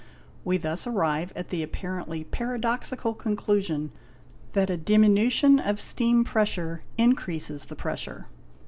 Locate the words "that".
4.53-4.71